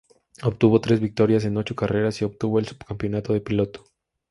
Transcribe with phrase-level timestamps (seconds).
[0.41, 3.83] Obtuvo tres victorias en ocho carreras, y obtuvo el subcampeonato de piloto.